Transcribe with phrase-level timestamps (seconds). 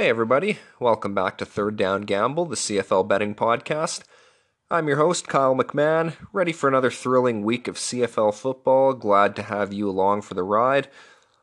[0.00, 0.58] Hey, everybody.
[0.78, 4.04] Welcome back to Third Down Gamble, the CFL betting podcast.
[4.70, 8.92] I'm your host, Kyle McMahon, ready for another thrilling week of CFL football.
[8.92, 10.86] Glad to have you along for the ride.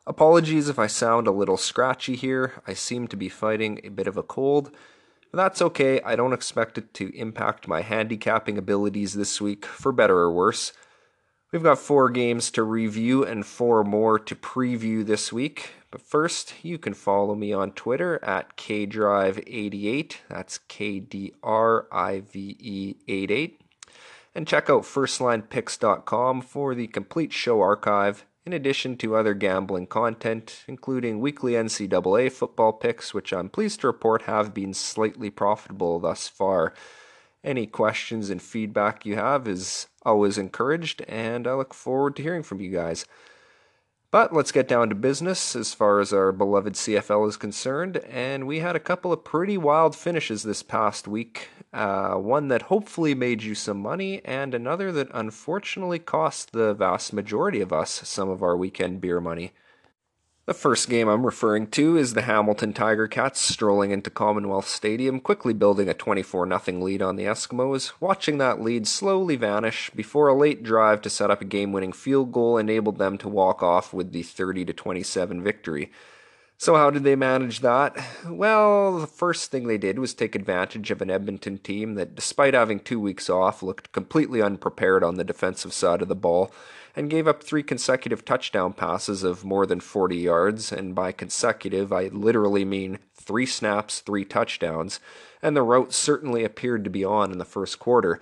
[0.07, 2.63] Apologies if I sound a little scratchy here.
[2.65, 4.71] I seem to be fighting a bit of a cold.
[5.33, 5.99] But that's okay.
[6.03, 10.71] I don't expect it to impact my handicapping abilities this week, for better or worse.
[11.51, 15.71] We've got four games to review and four more to preview this week.
[15.95, 20.17] But first, you can follow me on Twitter at KDrive88.
[20.27, 23.61] That's K D R I V E 88.
[24.35, 30.65] And check out firstlinepicks.com for the complete show archive, in addition to other gambling content,
[30.67, 36.27] including weekly NCAA football picks, which I'm pleased to report have been slightly profitable thus
[36.27, 36.73] far.
[37.41, 42.43] Any questions and feedback you have is always encouraged, and I look forward to hearing
[42.43, 43.05] from you guys.
[44.11, 47.97] But let's get down to business as far as our beloved CFL is concerned.
[48.09, 51.49] And we had a couple of pretty wild finishes this past week.
[51.73, 57.11] Uh, one that hopefully made you some money, and another that unfortunately cost the vast
[57.11, 59.51] majority of us some of our weekend beer money.
[60.47, 65.19] The first game I'm referring to is the Hamilton Tiger Cats strolling into Commonwealth Stadium,
[65.19, 70.27] quickly building a 24 0 lead on the Eskimos, watching that lead slowly vanish before
[70.27, 73.63] a late drive to set up a game winning field goal enabled them to walk
[73.63, 75.91] off with the 30 27 victory.
[76.59, 77.97] So, how did they manage that?
[78.27, 82.53] Well, the first thing they did was take advantage of an Edmonton team that, despite
[82.53, 86.51] having two weeks off, looked completely unprepared on the defensive side of the ball
[86.95, 90.71] and gave up three consecutive touchdown passes of more than 40 yards.
[90.71, 94.99] And by consecutive, I literally mean three snaps, three touchdowns.
[95.41, 98.21] And the route certainly appeared to be on in the first quarter.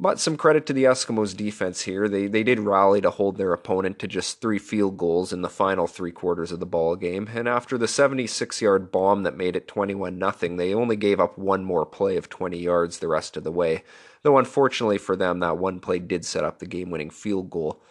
[0.00, 2.08] But some credit to the Eskimos defense here.
[2.08, 5.48] They they did rally to hold their opponent to just three field goals in the
[5.48, 7.28] final three quarters of the ball game.
[7.34, 11.64] And after the 76-yard bomb that made it 21 nothing, they only gave up one
[11.64, 13.82] more play of 20 yards the rest of the way.
[14.22, 17.82] Though unfortunately for them, that one play did set up the game-winning field goal.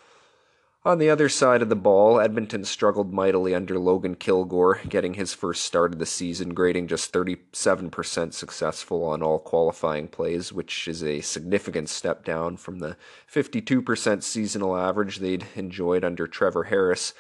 [0.87, 5.33] On the other side of the ball, Edmonton struggled mightily under Logan Kilgore, getting his
[5.33, 11.03] first start of the season, grading just 37% successful on all qualifying plays, which is
[11.03, 12.95] a significant step down from the
[13.29, 17.13] 52% seasonal average they'd enjoyed under Trevor Harris.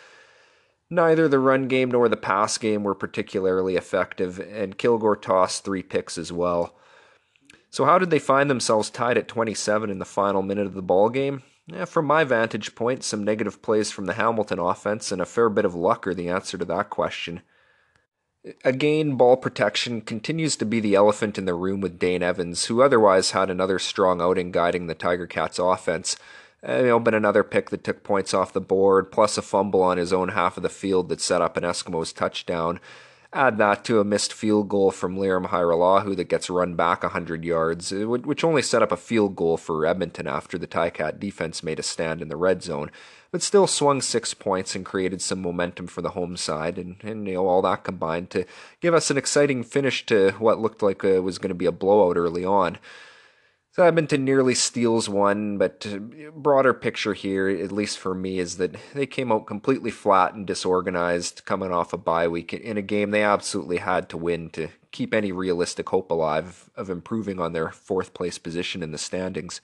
[0.89, 5.83] Neither the run game nor the pass game were particularly effective, and Kilgore tossed three
[5.83, 6.77] picks as well.
[7.69, 10.81] So, how did they find themselves tied at 27 in the final minute of the
[10.81, 11.43] ball game?
[11.67, 15.49] Yeah, from my vantage point, some negative plays from the Hamilton offense and a fair
[15.49, 17.41] bit of luck are the answer to that question.
[18.63, 22.81] Again, ball protection continues to be the elephant in the room with Dane Evans, who
[22.81, 26.15] otherwise had another strong outing guiding the Tiger Cats offense.
[26.67, 29.83] Uh, you know, but another pick that took points off the board, plus a fumble
[29.83, 32.79] on his own half of the field that set up an Eskimos touchdown.
[33.33, 37.43] Add that to a missed field goal from Lirim Hajrullahu that gets run back 100
[37.43, 41.61] yards, uh, which only set up a field goal for Edmonton after the Ticat defense
[41.61, 42.89] made a stand in the red zone,
[43.31, 47.27] but still swung six points and created some momentum for the home side, and, and
[47.27, 48.45] you know all that combined to
[48.79, 51.71] give us an exciting finish to what looked like it was going to be a
[51.71, 52.77] blowout early on.
[53.77, 55.85] So Edmonton nearly steals one, but
[56.33, 60.47] broader picture here, at least for me, is that they came out completely flat and
[60.47, 64.69] disorganized coming off a bye week in a game they absolutely had to win to
[64.91, 69.61] keep any realistic hope alive of improving on their fourth place position in the standings.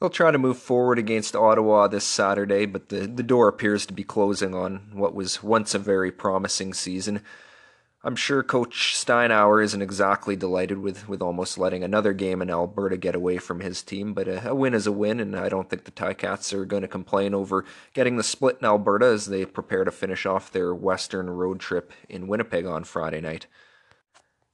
[0.00, 3.94] They'll try to move forward against Ottawa this Saturday, but the, the door appears to
[3.94, 7.22] be closing on what was once a very promising season.
[8.06, 12.98] I'm sure Coach Steinauer isn't exactly delighted with, with almost letting another game in Alberta
[12.98, 15.70] get away from his team, but a, a win is a win, and I don't
[15.70, 19.46] think the Ticats are going to complain over getting the split in Alberta as they
[19.46, 23.46] prepare to finish off their Western road trip in Winnipeg on Friday night.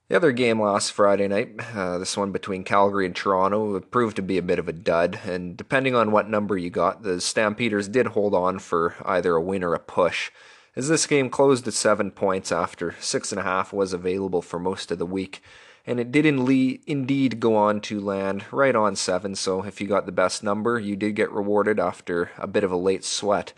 [0.06, 4.22] The other game last Friday night, uh, this one between Calgary and Toronto, proved to
[4.22, 7.88] be a bit of a dud, and depending on what number you got, the Stampeders
[7.88, 10.30] did hold on for either a win or a push
[10.80, 14.58] as this game closed at seven points after six and a half was available for
[14.58, 15.42] most of the week.
[15.86, 20.06] And it did indeed go on to land right on seven, so if you got
[20.06, 23.52] the best number, you did get rewarded after a bit of a late sweat.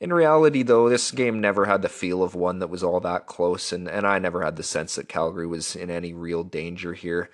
[0.00, 3.26] In reality, though, this game never had the feel of one that was all that
[3.26, 6.94] close, and, and I never had the sense that Calgary was in any real danger
[6.94, 7.28] here.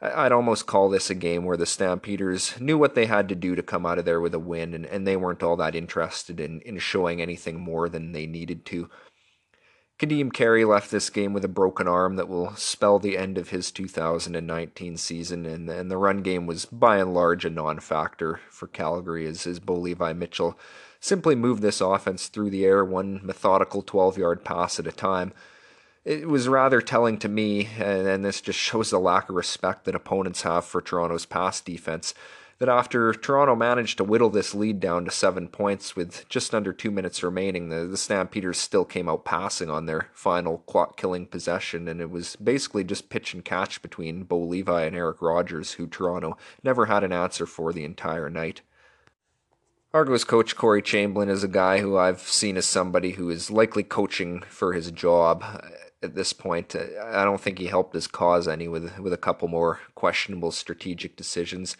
[0.00, 3.56] I'd almost call this a game where the Stampeders knew what they had to do
[3.56, 6.38] to come out of there with a win, and, and they weren't all that interested
[6.38, 8.88] in, in showing anything more than they needed to.
[9.98, 13.48] Kadeem Carey left this game with a broken arm that will spell the end of
[13.48, 18.38] his 2019 season, and, and the run game was by and large a non factor
[18.48, 20.56] for Calgary as, as Bo Levi Mitchell
[21.00, 25.32] simply moved this offense through the air one methodical 12 yard pass at a time
[26.08, 29.94] It was rather telling to me, and this just shows the lack of respect that
[29.94, 32.14] opponents have for Toronto's pass defense
[32.56, 36.72] that after Toronto managed to whittle this lead down to seven points with just under
[36.72, 41.26] two minutes remaining, the, the Stampeders still came out passing on their final clock killing
[41.26, 45.72] possession, and it was basically just pitch and catch between Bo Levi and Eric Rogers,
[45.72, 48.62] who Toronto never had an answer for the entire night.
[49.94, 53.82] Argos coach Corey Chamberlain is a guy who I've seen as somebody who is likely
[53.82, 55.42] coaching for his job
[56.02, 56.76] at this point.
[56.76, 61.16] I don't think he helped his cause any with with a couple more questionable strategic
[61.16, 61.76] decisions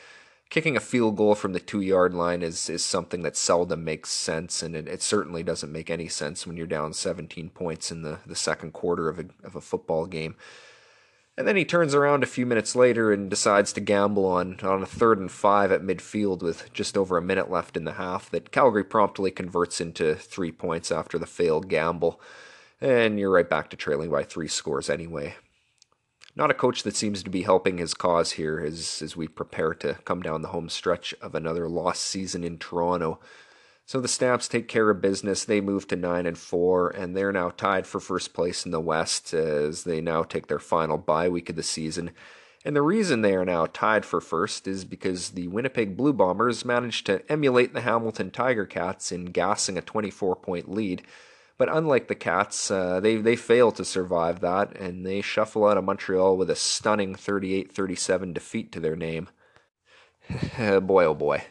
[0.51, 4.11] kicking a field goal from the two yard line is, is something that seldom makes
[4.11, 8.03] sense, and it, it, certainly doesn't make any sense when you're down 17 points in
[8.03, 10.37] the, the second quarter of a, of a football game.
[11.39, 14.83] And then he turns around a few minutes later and decides to gamble on, on
[14.83, 18.29] a third and five at midfield with just over a minute left in the half
[18.31, 22.21] that Calgary promptly converts into three points after the failed gamble.
[22.81, 25.37] And you're right back to trailing by three scores anyway
[26.39, 29.75] not a coach that seems to be helping his cause here as, as we prepare
[29.75, 33.19] to come down the home stretch of another lost season in Toronto.
[33.89, 35.47] So the Stamps take care of business.
[35.47, 38.81] They move to 9 and 4 and they're now tied for first place in the
[38.81, 42.11] West as they now take their final bye week of the season.
[42.67, 46.67] And the reason they are now tied for first is because the Winnipeg Blue Bombers
[46.67, 51.03] managed to emulate the Hamilton Tiger Cats in gassing a 24 point lead
[51.57, 55.77] but unlike the Cats, uh, they, they fail to survive that, and they shuffle out
[55.77, 59.29] of Montreal with a stunning 38 37 defeat to their name.
[60.57, 61.43] boy, oh boy.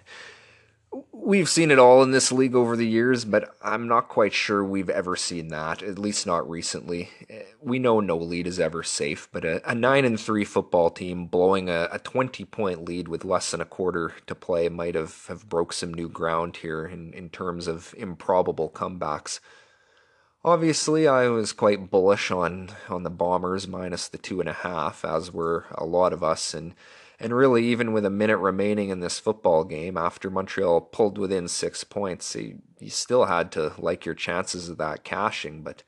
[1.12, 4.64] We've seen it all in this league over the years, but I'm not quite sure
[4.64, 7.10] we've ever seen that, at least not recently.
[7.62, 11.26] We know no lead is ever safe, but a, a 9 and 3 football team
[11.26, 15.26] blowing a, a 20 point lead with less than a quarter to play might have,
[15.28, 19.42] have broke some new ground here in, in terms of improbable comebacks.
[20.46, 25.04] Obviously, I was quite bullish on on the Bombers minus the two and a half,
[25.04, 26.74] as were a lot of us, and
[27.20, 31.48] and really even with a minute remaining in this football game, after Montreal pulled within
[31.48, 35.84] six points, you, you still had to like your chances of that cashing, but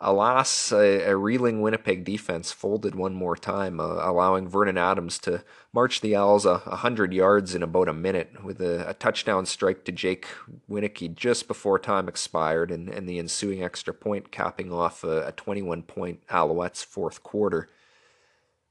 [0.00, 5.42] Alas, a, a, reeling Winnipeg defense folded one more time, uh, allowing Vernon Adams to
[5.72, 9.84] march the Owls a, hundred yards in about a minute with a, a, touchdown strike
[9.84, 10.26] to Jake
[10.70, 15.82] Wieneke just before time expired, and, and the ensuing extra point capping off a, 21
[15.82, 17.70] point Alouettes fourth quarter.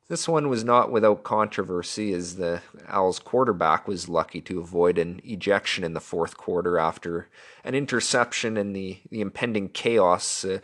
[0.07, 5.19] This one was not without controversy, as the Owls quarterback was lucky to avoid an
[5.23, 7.27] ejection in the fourth quarter after
[7.63, 10.45] an interception and the, the impending chaos.
[10.45, 10.59] Uh,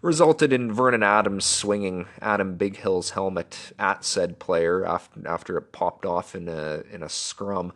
[0.00, 6.06] resulted in Vernon Adams swinging Adam Bighill's helmet at said player after, after it popped
[6.06, 7.72] off in a, in a scrum.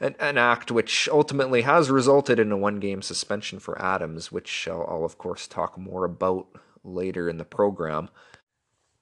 [0.00, 4.66] An, an act which ultimately has resulted in a one game suspension for Adams, which
[4.66, 6.46] I'll, I'll of course talk more about
[6.82, 8.08] later in the program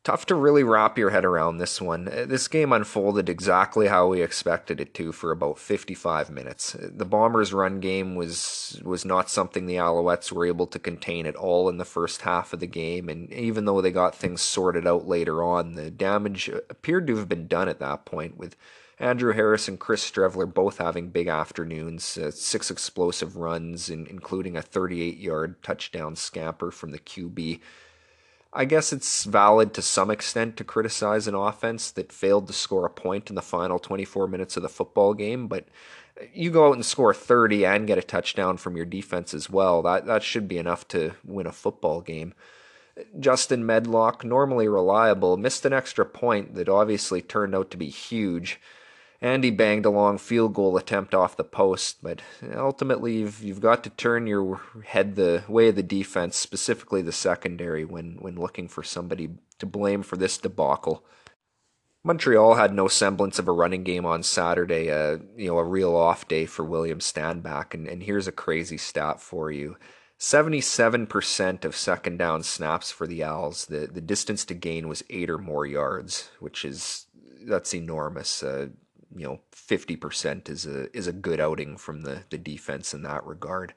[0.06, 2.06] tough to really wrap your head around this one.
[2.06, 6.76] Uh, this game unfolded exactly how we expected it to for about 55 minutes.
[6.76, 11.26] Uh, the Bombers' run game was was not something the Alouettes were able to contain
[11.26, 14.40] at all in the first half of the game, and even though they got things
[14.40, 18.54] sorted out later on, the damage appeared to have been done at that point with
[19.00, 24.56] Andrew Harris and Chris Streveler both having big afternoons, uh, six explosive runs, in, including
[24.56, 27.60] a 38 yard touchdown scamper from the QB.
[28.56, 32.86] I guess it's valid to some extent to criticize an offense that failed to score
[32.86, 35.66] a point in the final 24 minutes of the football game, but
[36.32, 39.82] you go out and score 30 and get a touchdown from your defense as well.
[39.82, 42.32] That that should be enough to win a football game.
[43.20, 48.58] Justin Medlock, normally reliable, missed an extra point that obviously turned out to be huge.
[49.26, 52.22] Andy banged a long field goal attempt off the post, but
[52.54, 57.12] ultimately you've, you've got to turn your head the way of the defense, specifically the
[57.12, 61.04] secondary, when, when looking for somebody to blame for this debacle.
[62.04, 65.96] Montreal had no semblance of a running game on Saturday, uh, you know, a real
[65.96, 67.74] off day for William Stanback.
[67.74, 69.76] And, and here's a crazy stat for you.
[70.20, 75.28] 77% of second down snaps for the Owls, the, the distance to gain was eight
[75.28, 77.06] or more yards, which is,
[77.44, 78.40] that's enormous.
[78.40, 78.68] Uh,
[79.14, 83.24] you know, 50% is a is a good outing from the the defense in that
[83.26, 83.74] regard.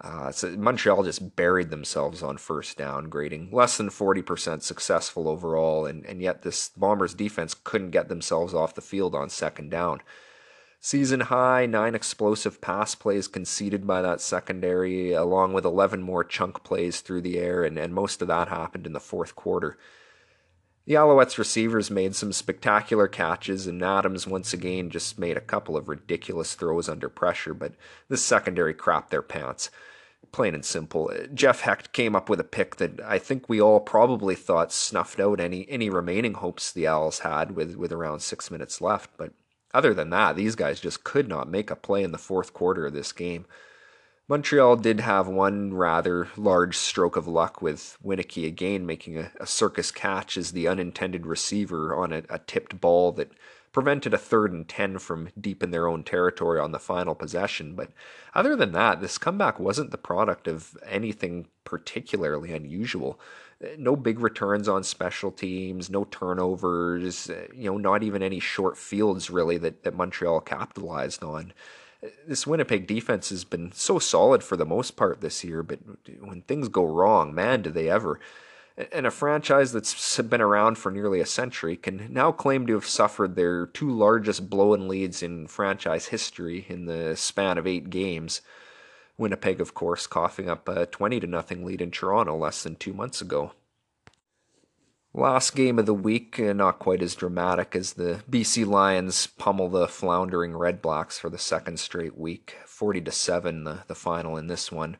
[0.00, 5.86] Uh, so Montreal just buried themselves on first down, grading less than 40% successful overall,
[5.86, 10.00] and, and yet this Bombers defense couldn't get themselves off the field on second down.
[10.80, 16.62] Season high, nine explosive pass plays conceded by that secondary, along with 11 more chunk
[16.62, 19.76] plays through the air, and, and most of that happened in the fourth quarter.
[20.88, 25.76] The Alouettes receivers made some spectacular catches, and Adams once again just made a couple
[25.76, 27.74] of ridiculous throws under pressure, but
[28.08, 29.68] the secondary crapped their pants.
[30.32, 31.12] plain and simple.
[31.34, 35.20] Jeff Hecht came up with a pick that I think we all probably thought snuffed
[35.20, 39.10] out any any remaining hopes the Owls had with with around six minutes left.
[39.18, 39.32] But
[39.74, 42.86] other than that, these guys just could not make a play in the fourth quarter
[42.86, 43.44] of this game.
[44.28, 49.46] Montreal did have one rather large stroke of luck with Wieneke again making a, a
[49.46, 53.32] circus catch as the unintended receiver on a, a tipped ball that
[53.72, 57.74] prevented a third and 10 from deep in their own territory on the final possession.
[57.74, 57.90] But
[58.34, 63.18] other than that, this comeback wasn't the product of anything particularly unusual.
[63.78, 69.30] No big returns on special teams, no turnovers, you know, not even any short fields
[69.30, 71.54] really that, that Montreal capitalized on.
[72.26, 75.80] This Winnipeg defense has been so solid for the most part this year, but
[76.20, 78.20] when things go wrong, man, do they ever
[78.92, 82.86] and a franchise that's been around for nearly a century can now claim to have
[82.86, 88.40] suffered their two largest blow-in leads in franchise history in the span of eight games.
[89.16, 92.92] Winnipeg, of course, coughing up a 20 to nothing lead in Toronto less than two
[92.92, 93.52] months ago.
[95.18, 99.68] Last game of the week, uh, not quite as dramatic as the BC Lions pummel
[99.68, 104.36] the floundering Red Blacks for the second straight week, 40 to 7 the, the final
[104.36, 104.96] in this one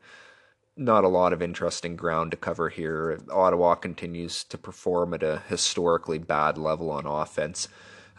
[0.75, 3.19] not a lot of interesting ground to cover here.
[3.29, 7.67] Ottawa continues to perform at a historically bad level on offense.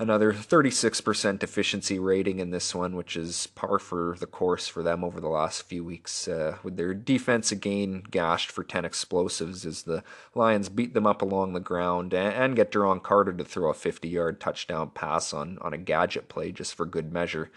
[0.01, 5.05] Another 36% efficiency rating in this one, which is par for the course for them
[5.05, 9.83] over the last few weeks, uh, with their defense again gashed for 10 explosives as
[9.83, 10.03] the
[10.35, 13.75] Lions beat them up along the ground and, and get Duron Carter to throw a
[13.75, 17.51] 50 yard touchdown pass on, on a gadget play just for good measure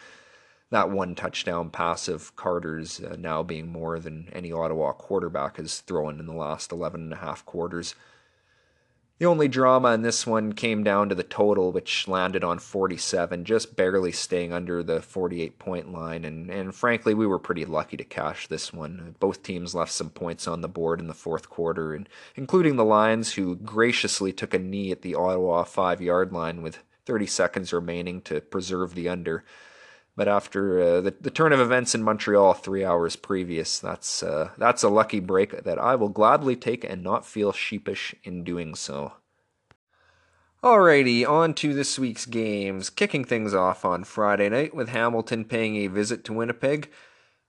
[0.69, 5.79] that one touchdown pass of Carter's uh, now being more than any Ottawa quarterback has
[5.81, 7.93] thrown in the last 11 and a half quarters.
[9.23, 13.45] The only drama in this one came down to the total, which landed on 47,
[13.45, 16.25] just barely staying under the 48 point line.
[16.25, 19.15] And, and frankly, we were pretty lucky to cash this one.
[19.21, 22.83] Both teams left some points on the board in the fourth quarter, and including the
[22.83, 27.71] Lions, who graciously took a knee at the Ottawa five yard line with 30 seconds
[27.71, 29.45] remaining to preserve the under.
[30.15, 34.51] But after uh, the, the turn of events in Montreal three hours previous, that's uh,
[34.57, 38.75] that's a lucky break that I will gladly take and not feel sheepish in doing
[38.75, 39.13] so.
[40.63, 42.89] Alrighty, on to this week's games.
[42.89, 46.89] Kicking things off on Friday night with Hamilton paying a visit to Winnipeg.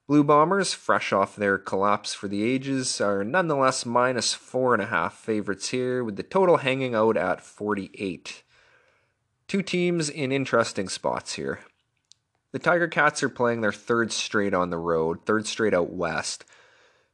[0.09, 4.87] Blue Bombers, fresh off their collapse for the ages, are nonetheless minus four and a
[4.87, 8.43] half favorites here, with the total hanging out at 48.
[9.47, 11.61] Two teams in interesting spots here.
[12.55, 16.45] The Tiger Cats are playing their third straight on the road, third straight out west.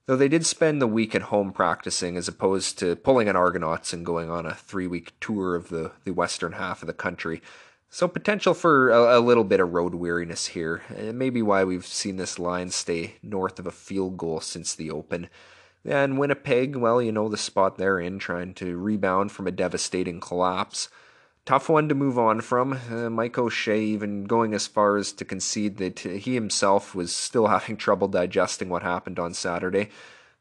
[0.05, 3.95] Though they did spend the week at home practicing as opposed to pulling an Argonauts
[3.95, 7.41] and going on a three week tour of the, the western half of the country.
[7.89, 10.83] So, potential for a, a little bit of road weariness here.
[10.95, 14.91] And maybe why we've seen this line stay north of a field goal since the
[14.91, 15.31] open.
[15.87, 20.21] And Winnipeg, well, you know the spot they're in, trying to rebound from a devastating
[20.21, 20.91] collapse
[21.51, 22.79] tough one to move on from.
[22.89, 27.47] Uh, Mike O'Shea even going as far as to concede that he himself was still
[27.49, 29.89] having trouble digesting what happened on Saturday.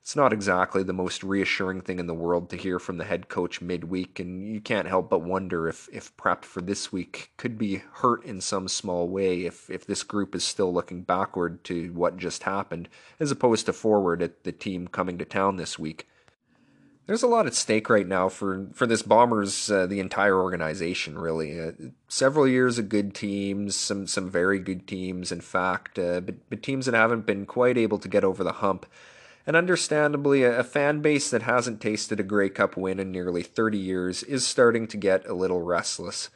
[0.04, 3.28] It's not exactly the most reassuring thing in the world to hear from the head
[3.28, 7.58] coach midweek, and you can't help but wonder if, if prep for this week could
[7.58, 11.92] be hurt in some small way if, if this group is still looking backward to
[11.94, 12.88] what just happened,
[13.20, 16.08] as opposed to forward at the team coming to town this week
[17.10, 21.18] there's a lot at stake right now for for this Bombers, uh, the entire organization.
[21.18, 21.72] Really, uh,
[22.08, 26.62] several years of good teams, some some very good teams, in fact, uh, but but
[26.62, 28.86] teams that haven't been quite able to get over the hump.
[29.48, 33.42] And understandably, a, a fan base that hasn't tasted a Grey Cup win in nearly
[33.42, 36.30] 30 years is starting to get a little restless.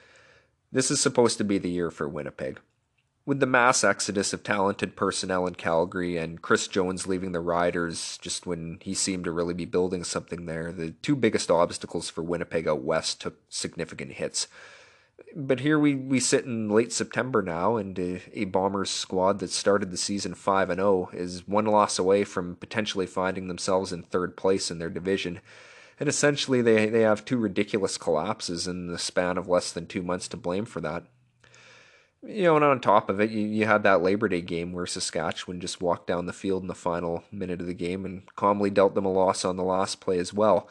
[0.71, 2.59] This is supposed to be the year for Winnipeg.
[3.25, 8.17] With the mass exodus of talented personnel in Calgary and Chris Jones leaving the Riders
[8.21, 12.21] just when he seemed to really be building something there, the two biggest obstacles for
[12.21, 14.49] Winnipeg out west took significant hits.
[15.33, 19.51] But here we, we sit in late September now, and a, a Bombers squad that
[19.51, 24.03] started the season 5 and 0 is one loss away from potentially finding themselves in
[24.03, 25.39] third place in their division.
[25.97, 30.03] And essentially, they, they have two ridiculous collapses in the span of less than two
[30.03, 31.05] months to blame for that
[32.25, 34.85] you know, and on top of it, you, you had that Labor Day game where
[34.85, 38.69] Saskatchewan just walked down the field in the final minute of the game and calmly
[38.69, 40.69] dealt them a loss on the last play as well.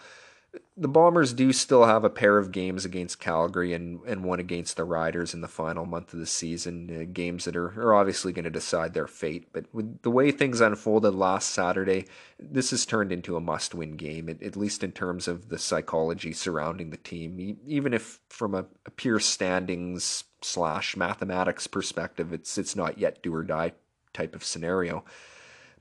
[0.77, 4.77] The Bombers do still have a pair of games against Calgary and, and one against
[4.77, 8.33] the Riders in the final month of the season, uh, games that are, are obviously
[8.33, 9.49] going to decide their fate.
[9.53, 12.07] But with the way things unfolded last Saturday,
[12.39, 15.59] this has turned into a must win game, at, at least in terms of the
[15.59, 17.59] psychology surrounding the team.
[17.67, 23.35] Even if from a, a pure standings slash mathematics perspective, it's it's not yet do
[23.35, 23.73] or die
[24.13, 25.05] type of scenario.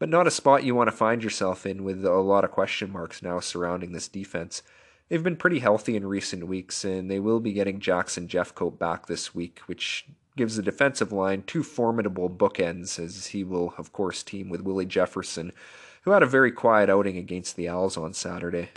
[0.02, 2.92] but not a spot you want to find yourself in with a lot of question
[2.92, 4.64] marks now surrounding this defense.
[5.10, 9.06] They've been pretty healthy in recent weeks, and they will be getting Jackson Jeffcoat back
[9.06, 14.24] this week, which gives the defensive line two formidable bookends, as he will, of course,
[14.24, 15.52] team with Willie Jefferson,
[16.02, 18.70] who had a very quiet outing against the Owls on Saturday.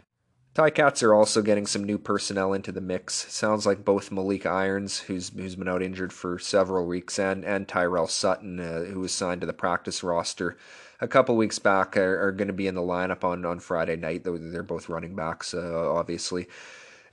[0.55, 3.27] Ticats are also getting some new personnel into the mix.
[3.33, 7.67] Sounds like both Maleek Irons, who's who's been out injured for several weeks, and and
[7.67, 10.57] Tyrell Sutton, uh, who was signed to the practice roster
[11.01, 13.97] a couple weeks back, are, are going to be in the lineup on on Friday
[13.97, 14.23] night.
[14.23, 16.47] They're both running backs, uh, obviously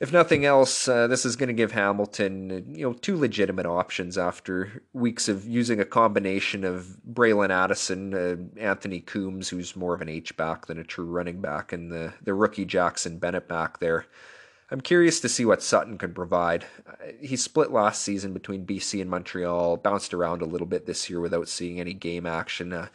[0.02, 4.18] if nothing else, uh, this is going to give Hamilton, you know, two legitimate options
[4.18, 10.02] after weeks of using a combination of Bralon Addison, uh, Anthony Coombs, who's more of
[10.02, 13.80] an H back than a true running back, and the the rookie Jackson Bennett back
[13.80, 14.08] there.
[14.72, 16.66] I'm curious to see what Sutton can provide.
[16.88, 21.12] Uh, he split last season between BC and Montreal, bounced around a little bit this
[21.12, 22.74] year without seeing any game action.
[22.74, 22.88] Uh,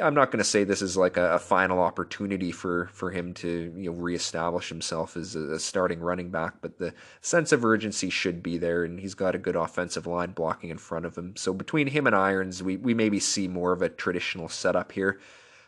[0.00, 3.34] I'm not going to say this is like a, a, final opportunity for, for him
[3.34, 7.64] to you know reestablish himself as a, a, starting running back, but the sense of
[7.64, 11.16] urgency should be there, and he's got a good offensive line blocking in front of
[11.16, 11.36] him.
[11.36, 15.18] So between him and Irons, we, we maybe see more of a traditional setup here.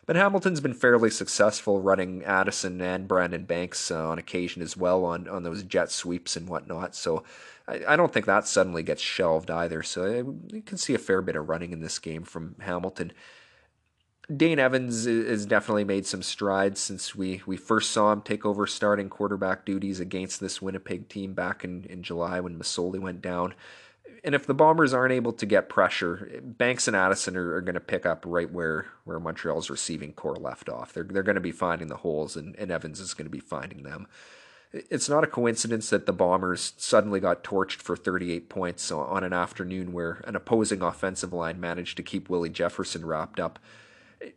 [0.05, 5.05] But Hamilton's been fairly successful running Addison and Brandon Banks uh, on occasion as well
[5.05, 6.95] on, on those jet sweeps and whatnot.
[6.95, 7.23] So
[7.67, 9.83] I, I don't think that suddenly gets shelved either.
[9.83, 13.13] So you can see a fair bit of running in this game from Hamilton.
[14.35, 18.67] Dane Evans has definitely made some strides since we, we first saw him take over
[18.67, 23.55] starting quarterback duties against this Winnipeg team back in, in July when Masoli went down.
[24.23, 27.73] And if the Bombers aren't able to get pressure, Banks and Addison are, are going
[27.73, 30.93] to pick up right where, where Montreal's receiving corps left off.
[30.93, 33.39] They're, they're going to be finding the holes, and, and Evans is going to be
[33.39, 34.07] finding them.
[34.71, 39.33] It's not a coincidence that the Bombers suddenly got torched for 38 points on an
[39.33, 43.57] afternoon where an opposing offensive line managed to keep Willie Jefferson wrapped up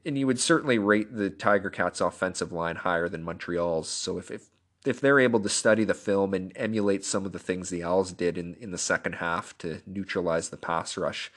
[0.04, 3.88] and you would certainly rate the Tiger Cats offensive line higher than Montreal's.
[3.88, 4.48] So if, if
[4.84, 8.12] if they're able to study the film and emulate some of the things the Owls
[8.12, 11.30] did in, in the second half to neutralize the pass rush,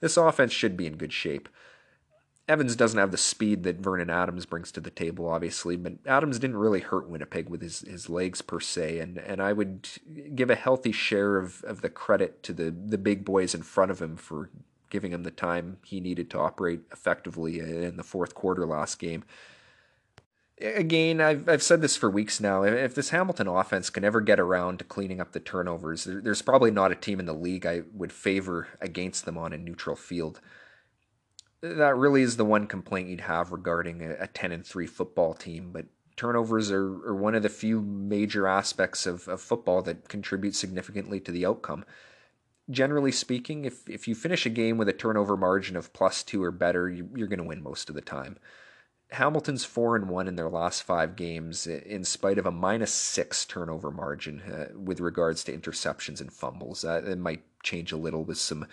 [0.00, 1.48] this offense should be in good shape.
[2.48, 6.38] Evans doesn't have the speed that Vernon Adams brings to the table, obviously, but Adams
[6.38, 9.88] didn't really hurt Winnipeg with his, his legs per se, and, and I would
[10.34, 13.92] give a healthy share of, of the credit to the, the big boys in front
[13.92, 14.50] of him for
[14.90, 19.24] giving him the time he needed to operate effectively in the fourth quarter last game.
[20.60, 22.64] Again, I've, I've said this for weeks now.
[22.64, 26.70] If this Hamilton offense can ever get around to cleaning up the turnovers, there's probably
[26.70, 30.40] not a team in the league I would favor against them on a neutral field.
[31.62, 35.70] That really is the one complaint you'd have regarding a 10 and 3 football team,
[35.72, 40.54] but turnovers are, are one of the few major aspects of, of football that contribute
[40.54, 41.84] significantly to the outcome
[42.70, 46.42] generally speaking, if if you finish a game with a turnover margin of plus two
[46.42, 48.38] or better, you, are going to win most of the time.
[49.12, 53.44] Hamilton's four and one in their last five games, in spite of a minus six
[53.44, 56.84] turnover margin uh, with regards to interceptions and fumbles.
[56.84, 58.66] Uh, it might change a little with some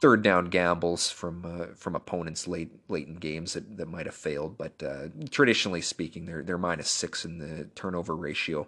[0.00, 4.14] third down gambles from uh, from opponents late late in games that, that might have
[4.14, 8.66] failed, but uh, traditionally speaking, they're they're minus six in the turnover ratio.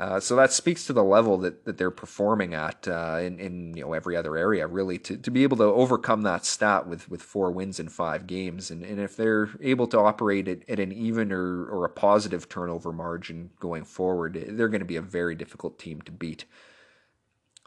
[0.00, 3.76] Uh, so that speaks to the level that, that they're performing at uh, in, in
[3.76, 7.10] you know every other area really to, to be able to overcome that stat with,
[7.10, 10.80] with four wins in five games and, and if they're able to operate at, at
[10.80, 15.02] an even or, or a positive turnover margin going forward they're going to be a
[15.02, 16.46] very difficult team to beat.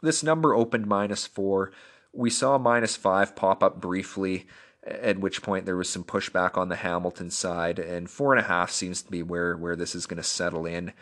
[0.02, 1.70] This number opened minus four.
[2.12, 4.48] We saw minus five pop up briefly
[4.84, 8.48] at which point there was some pushback on the Hamilton side, and four and a
[8.48, 10.92] half seems to be where where this is going to settle in.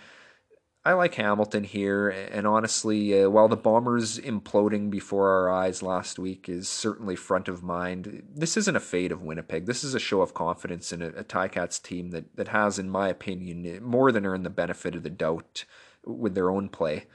[0.84, 6.18] I like Hamilton here, and honestly, uh, while the Bombers imploding before our eyes last
[6.18, 9.66] week is certainly front of mind, this isn't a fate of Winnipeg.
[9.66, 12.90] This is a show of confidence in a, a Ticats team that, that has, in
[12.90, 15.64] my opinion, more than earned the benefit of the doubt
[16.04, 17.06] with their own play.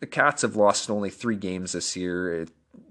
[0.00, 2.46] The Cats have lost only three games this year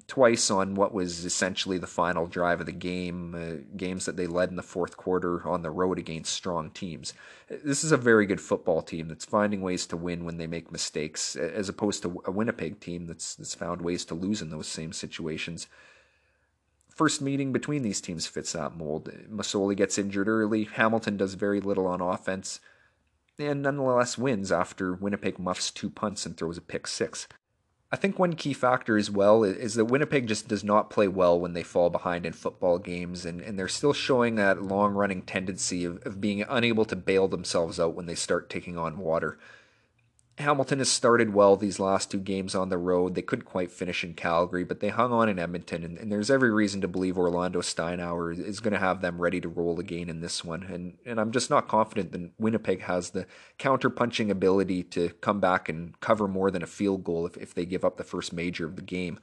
[0.07, 4.27] twice on what was essentially the final drive of the game, uh, games that they
[4.27, 7.13] led in the fourth quarter on the road against strong teams.
[7.49, 10.71] This is a very good football team that's finding ways to win when they make
[10.71, 14.67] mistakes, as opposed to a Winnipeg team that's, that's found ways to lose in those
[14.67, 15.67] same situations.
[16.89, 19.11] First meeting between these teams fits that mold.
[19.29, 20.65] Masoli gets injured early.
[20.65, 22.59] Hamilton does very little on offense,
[23.39, 27.27] and nonetheless wins after Winnipeg muffs two punts and throws a pick six.
[27.95, 31.39] I think one key factor as well is that Winnipeg just does not play well
[31.39, 35.21] when they fall behind in football games, and, and they're still showing that long running
[35.21, 39.37] tendency of, of being unable to bail themselves out when they start taking on water.
[40.37, 43.15] Hamilton has started well these last two games on the road.
[43.15, 46.29] They couldn't quite finish in Calgary, but they hung on in Edmonton, and, and there's
[46.29, 50.09] every reason to believe Orlando Steinauer is going to have them ready to roll again
[50.09, 50.63] in this one.
[50.63, 55.69] And and I'm just not confident that Winnipeg has the counter-punching ability to come back
[55.69, 58.65] and cover more than a field goal if, if they give up the first major
[58.65, 59.19] of the game.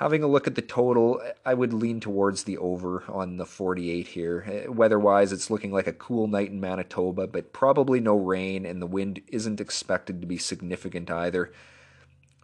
[0.00, 4.08] Having a look at the total, I would lean towards the over on the 48
[4.08, 4.46] here.
[4.50, 8.64] Eh, Weather wise, it's looking like a cool night in Manitoba, but probably no rain,
[8.64, 11.52] and the wind isn't expected to be significant either.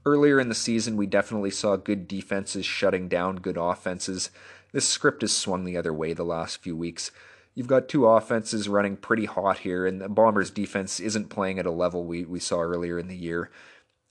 [0.05, 4.29] Earlier in the season, we definitely saw good defenses shutting down good offenses.
[4.73, 7.11] This script has swung the other way the last few weeks.
[7.55, 11.65] You've got two offenses running pretty hot here, and the Bombers' defense isn't playing at
[11.65, 13.51] a level we, we saw earlier in the year.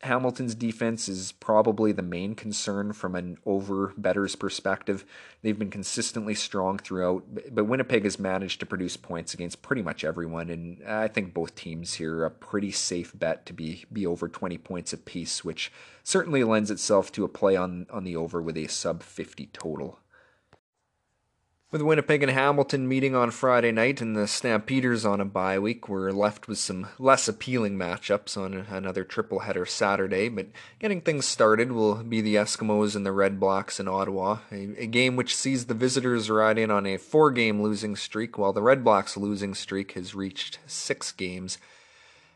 [0.05, 5.03] Hamilton's defense is probably the main concern from an over betters perspective.
[5.41, 10.03] They've been consistently strong throughout, but Winnipeg has managed to produce points against pretty much
[10.03, 14.05] everyone, and I think both teams here are a pretty safe bet to be be
[14.05, 15.71] over 20 points apiece, which
[16.03, 19.99] certainly lends itself to a play on on the over with a sub 50 total.
[21.75, 25.89] With Winnipeg and Hamilton meeting on Friday night and the Stampeders on a bye week,
[25.89, 30.29] we're left with some less appealing matchups on another triple header Saturday.
[30.29, 30.47] But
[30.79, 34.87] getting things started will be the Eskimos and the Red Blacks in Ottawa, a, a
[34.87, 38.61] game which sees the visitors ride in on a four game losing streak, while the
[38.61, 41.57] Red Blacks' losing streak has reached six games.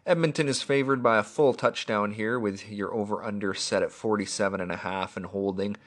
[0.06, 4.60] Edmonton is favored by a full touchdown here, with your over under set at 47
[4.60, 5.78] and and holding.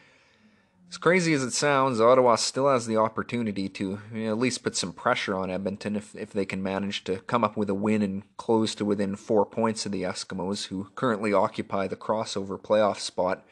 [0.92, 4.62] As crazy as it sounds, Ottawa still has the opportunity to you know, at least
[4.62, 7.74] put some pressure on Edmonton if, if they can manage to come up with a
[7.74, 12.60] win and close to within four points of the Eskimos, who currently occupy the crossover
[12.60, 13.42] playoff spot.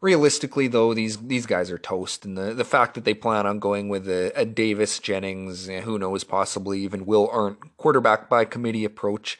[0.00, 3.58] Realistically, though, these these guys are toast, and the, the fact that they plan on
[3.58, 8.44] going with a, a Davis Jennings, eh, who knows, possibly even Will Arndt quarterback by
[8.44, 9.36] committee approach,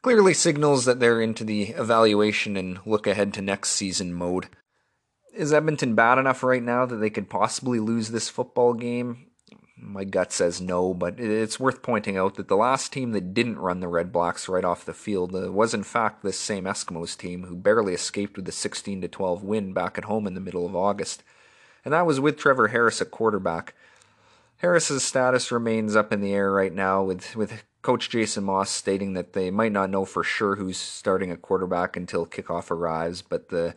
[0.00, 4.48] clearly signals that they're into the evaluation and look ahead to next season mode
[5.34, 9.26] is Edmonton bad enough right now that they could possibly lose this football game?
[9.76, 13.58] My gut says no, but it's worth pointing out that the last team that didn't
[13.58, 17.16] run the Red Blacks right off the field uh, was in fact this same Eskimos
[17.16, 20.40] team who barely escaped with a 16 to 12 win back at home in the
[20.40, 21.22] middle of August.
[21.82, 23.74] And that was with Trevor Harris at quarterback.
[24.58, 29.14] Harris's status remains up in the air right now with with coach Jason Maas stating
[29.14, 33.48] that they might not know for sure who's starting at quarterback until kickoff arrives, but
[33.48, 33.74] the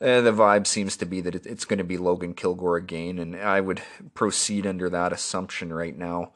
[0.00, 3.18] uh, the vibe seems to be that it, it's going to be Logan Kilgore again,
[3.18, 3.82] and I would
[4.14, 6.32] proceed under that assumption right now.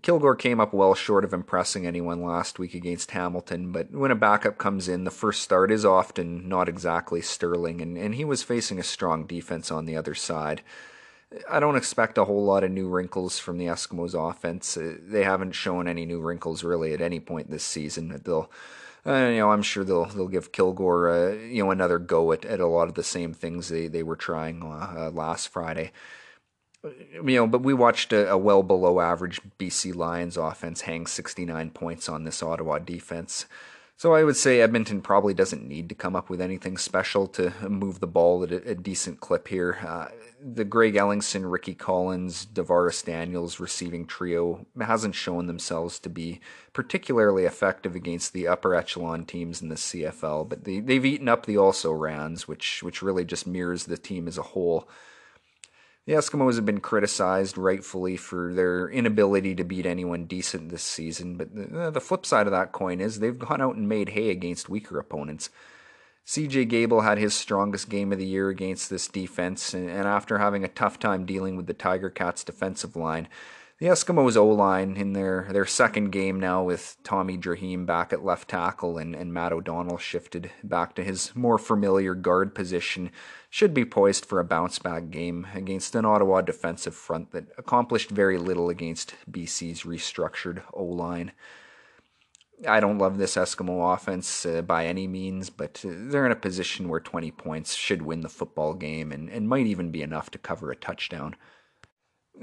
[0.00, 4.16] Kilgore came up well short of impressing anyone last week against Hamilton, but when a
[4.16, 8.42] backup comes in, the first start is often not exactly sterling, and, and he was
[8.42, 10.62] facing a strong defense on the other side.
[11.50, 14.76] I don't expect a whole lot of new wrinkles from the Eskimos offense.
[14.76, 18.20] Uh, they haven't shown any new wrinkles really at any point this season.
[18.24, 18.50] They'll
[19.06, 22.44] uh, you know, I'm sure they'll they'll give Kilgore uh, you know another go at,
[22.44, 25.92] at a lot of the same things they, they were trying uh, last Friday.
[26.82, 31.70] You know, but we watched a, a, well below average BC Lions offense hang 69
[31.70, 33.46] points on this Ottawa defense.
[33.96, 37.52] So I would say Edmonton probably doesn't need to come up with anything special to
[37.68, 39.78] move the ball at a, a decent clip here.
[39.86, 40.08] Uh,
[40.44, 46.40] the Greg Ellingson, Ricky Collins, DaVaris Daniels receiving trio hasn't shown themselves to be
[46.72, 51.46] particularly effective against the upper echelon teams in the CFL, but they, they've eaten up
[51.46, 54.88] the also rans, which which really just mirrors the team as a whole.
[56.06, 61.36] The Eskimos have been criticized rightfully for their inability to beat anyone decent this season,
[61.36, 64.10] but the, uh, the flip side of that coin is they've gone out and made
[64.10, 65.48] hay against weaker opponents.
[66.26, 70.62] CJ Gable had his strongest game of the year against this defense, and, after having
[70.62, 73.28] a tough time dealing with the Tiger Cats defensive line,
[73.84, 78.24] the Eskimos O line in their, their second game now with Tommie Draheim back at
[78.24, 83.10] left tackle and, and Matt O'Donnell shifted back to his more familiar guard position
[83.50, 88.08] should be poised for a bounce back game against an Ottawa defensive front that accomplished
[88.10, 91.32] very little against BC's restructured O line.
[92.66, 96.36] I don't love this Eskimo offense uh, by any means, but uh, they're in a
[96.36, 100.30] position where 20 points should win the football game and, and might even be enough
[100.30, 101.36] to cover a touchdown.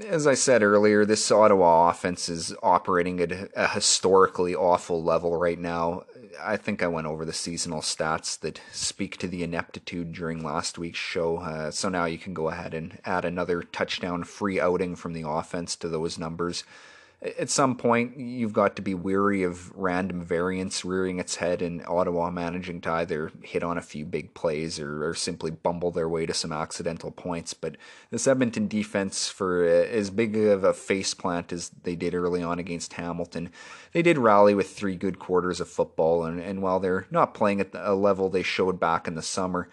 [0.00, 5.58] As I said earlier, this Ottawa offense is operating at a historically awful level right
[5.58, 6.04] now.
[6.40, 10.78] I think I went over the seasonal stats that speak to the ineptitude during last
[10.78, 11.38] week's show.
[11.38, 15.28] Uh, so now you can go ahead and add another touchdown free outing from the
[15.28, 16.64] offense to those numbers.
[17.22, 21.84] At some point you've got to be weary of random variance rearing its head and
[21.86, 26.08] Ottawa managing to either hit on a few big plays or, or simply bumble their
[26.08, 27.54] way to some accidental points.
[27.54, 27.76] But
[28.10, 32.58] this Edmonton defense, for uh, as big of a faceplant as they did early on
[32.58, 33.50] against Hamilton,
[33.92, 36.24] they did rally with three good quarters of football.
[36.24, 39.68] And, and while they're not playing at a level they showed back in the summer,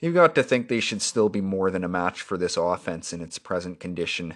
[0.00, 3.14] you've got to think they should still be more than a match for this offense
[3.14, 4.34] in its present condition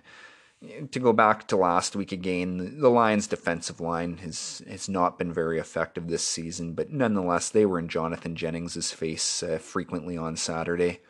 [0.90, 5.32] to go back to last week again, the Lions' defensive line has has not been
[5.32, 10.36] very effective this season, but nonetheless, they were in Jonathon Jennings' face uh, frequently on
[10.36, 11.00] Saturday.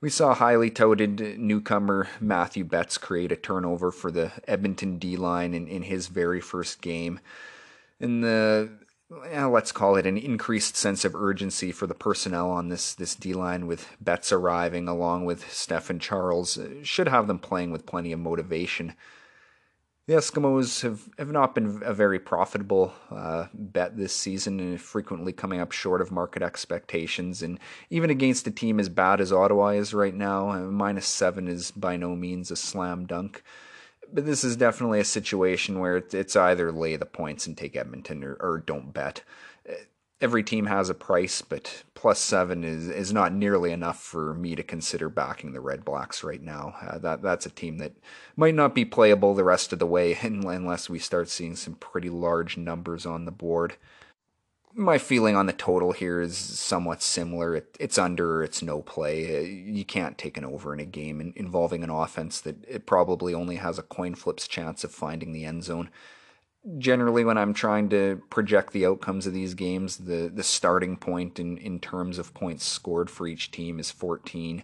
[0.00, 5.52] We saw highly touted newcomer Mathieu Betts create a turnover for the Edmonton D line
[5.52, 7.20] in, in his very first game.
[8.00, 8.70] In the
[9.10, 13.34] let's call it an increased sense of urgency for the personnel on this this D
[13.34, 18.12] line with Betts arriving along with Stefan Charles uh, should have them playing with plenty
[18.12, 18.94] of motivation.
[20.06, 25.32] The Eskimos have, have not been a very profitable uh, bet this season and frequently
[25.32, 27.42] coming up short of market expectations.
[27.42, 31.46] And even against a team as bad as Ottawa is right now, uh, minus seven
[31.46, 33.44] is by no means a slam dunk
[34.12, 38.24] but this is definitely a situation where it's either lay the points and take Edmonton
[38.24, 39.22] or, or don't bet.
[40.20, 44.54] Every team has a price, but plus seven is, is not nearly enough for me
[44.54, 46.74] to consider backing the Red Blacks right now.
[46.82, 47.92] Uh, that that's a team that
[48.36, 52.10] might not be playable the rest of the way unless we start seeing some pretty
[52.10, 53.76] large numbers on the board
[54.74, 57.56] my feeling on the total here is somewhat similar.
[57.56, 59.38] It, it's under, it's no play.
[59.38, 62.86] Uh, you can't take an over in a game in, involving an offense that it
[62.86, 65.90] probably only has a coin flip's chance of finding the end zone.
[66.78, 71.40] Generally, when I'm trying to project the outcomes of these games, the, the starting point
[71.40, 74.62] in, in terms of points scored for each team is 14.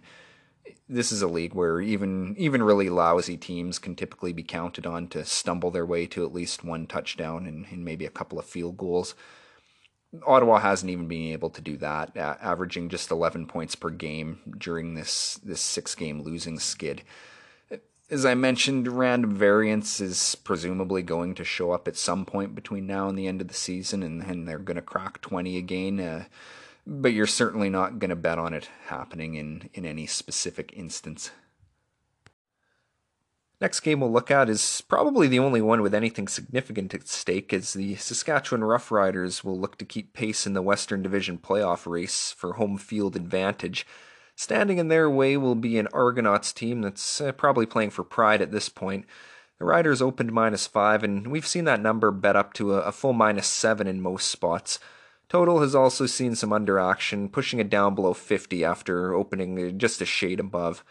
[0.87, 5.07] This is a league where even even really lousy teams can typically be counted on
[5.09, 8.45] to stumble their way to at least one touchdown and, and maybe a couple of
[8.45, 9.15] field goals.
[10.25, 14.93] Ottawa hasn't even been able to do that, averaging just 11 points per game during
[14.93, 17.03] this this six game losing skid.
[18.09, 22.87] As I mentioned, random variance is presumably going to show up at some point between
[22.87, 25.99] now and the end of the season, and, and they're going to crack 20 again.
[25.99, 26.23] Uh,
[26.85, 31.31] but you're certainly not going to bet on it happening in, in any specific instance.
[33.59, 37.51] Next game we'll look at is probably the only one with anything significant at stake,
[37.51, 42.31] as the Saskatchewan Roughriders will look to keep pace in the Western Division playoff race
[42.37, 43.87] for home field advantage.
[44.35, 48.43] Standing in their way will be an Argonauts team that's uh, probably playing for pride
[48.43, 49.07] at this point.
[49.57, 52.91] The Riders opened minus five, and we've seen that number bet up to a, a
[52.91, 54.77] full minus seven in most spots.
[55.29, 59.99] Total has also seen some under action, pushing it down below 50 after opening just
[59.99, 60.83] a shade above.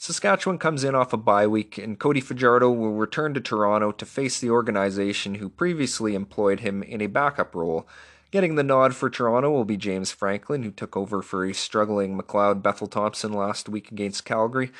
[0.00, 4.06] Saskatchewan comes in off a bye week, and Cody Fajardo will return to Toronto to
[4.06, 7.86] face the organization who previously employed him in a backup role.
[8.30, 12.18] Getting the nod for Toronto will be James Franklin, who took over for a struggling
[12.18, 14.72] McLeod Bethel Thompson last week against Calgary.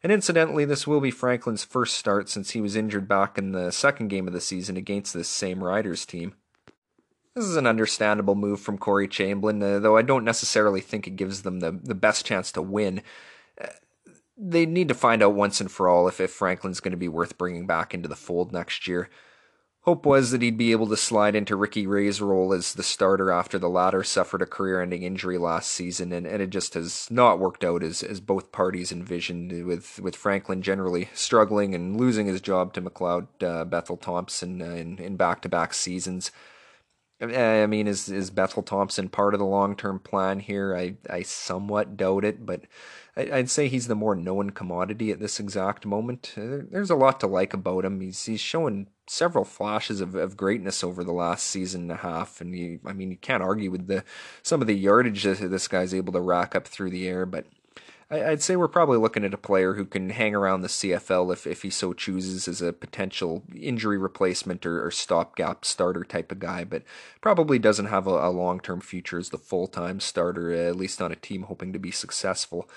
[0.00, 3.72] And incidentally, this will be Franklin's first start since he was injured back in the
[3.72, 6.34] second game of the season against this same Riders team.
[7.34, 11.16] This is an understandable move from Corey Chamberlain, uh, though I don't necessarily think it
[11.16, 13.02] gives them the, the best chance to win
[14.38, 17.08] they need to find out once and for all if, if Franklin's going to be
[17.08, 19.10] worth bringing back into the fold next year.
[19.82, 23.30] Hope was that he'd be able to slide into Ricky Ray's role as the starter
[23.30, 27.08] after the latter suffered a career ending injury last season, and, and it just has
[27.10, 32.26] not worked out as, as both parties envisioned, with, with Franklin generally struggling and losing
[32.26, 36.30] his job to McLeod uh, Bethel Thompson uh, in back to back seasons.
[37.20, 40.76] I mean, is is Bethel Thompson part of the long term plan here?
[40.76, 42.62] I, I somewhat doubt it, but
[43.18, 46.34] I'd say he's the more known commodity at this exact moment.
[46.36, 48.00] Uh, there's a lot to like about him.
[48.00, 52.40] He's he's showing several flashes of, of greatness over the last season and a half,
[52.40, 54.04] and you, I mean, you can't argue with the
[54.44, 57.26] some of the yardage that this guy's able to rack up through the air.
[57.26, 57.46] But
[58.08, 61.44] I'd say we're probably looking at a player who can hang around the CFL if,
[61.44, 66.38] if he so chooses as a potential injury replacement or, or stopgap starter type of
[66.38, 66.84] guy, but
[67.20, 71.02] probably doesn't have a, a long term future as the full time starter, at least
[71.02, 72.68] on a team hoping to be successful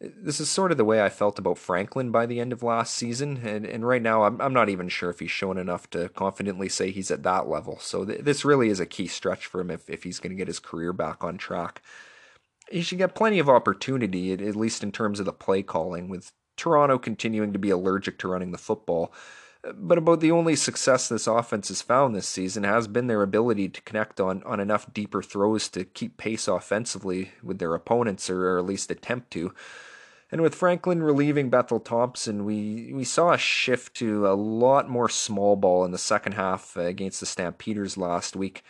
[0.00, 2.94] this is sort of the way I felt about Franklin by the end of last
[2.94, 6.10] season, and, and right now I'm, I'm not even sure if he's shown enough to
[6.10, 7.78] confidently say he's at that level.
[7.80, 10.36] So th- this really is a key stretch for him if, if he's going to
[10.36, 11.80] get his career back on track.
[12.70, 16.08] He should get plenty of opportunity, at, at least in terms of the play calling,
[16.08, 19.14] with Toronto continuing to be allergic to running the football.
[19.74, 23.68] But about the only success this offense has found this season has been their ability
[23.70, 28.50] to connect on, on enough deeper throws to keep pace offensively with their opponents, or,
[28.50, 29.52] or at least attempt to.
[30.32, 35.08] And with Franklin relieving Bethel Thompson, we, we saw a shift to a lot more
[35.08, 38.64] small ball in the second half uh, against the Stampeders last week.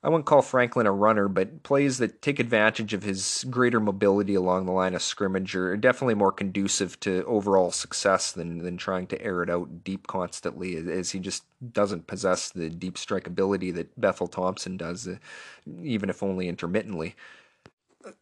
[0.00, 4.36] I wouldn't call Franklin a runner, but plays that take advantage of his greater mobility
[4.36, 9.08] along the line of scrimmage are definitely more conducive to overall success than, than trying
[9.08, 13.72] to air it out deep constantly, as he just doesn't possess the deep strike ability
[13.72, 15.16] that Bethel Thompson does, uh,
[15.82, 17.16] even if only intermittently.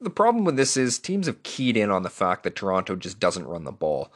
[0.01, 3.21] The problem with this is teams have keyed in on the fact that Toronto just
[3.21, 4.11] doesn't run the ball.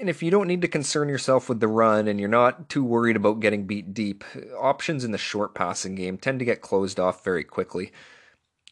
[0.00, 2.84] And if you don't need to concern yourself with the run and you're not too
[2.84, 4.24] worried about getting beat deep,
[4.58, 7.92] options in the short passing game tend to get closed off very quickly.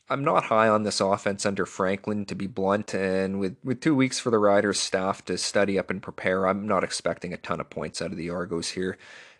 [0.08, 3.94] I'm not high on this offense under Franklin, to be blunt, and with, with two
[3.94, 7.58] weeks for the Riders staff to study up and prepare, I'm not expecting a ton
[7.58, 8.96] of points out of the Argos here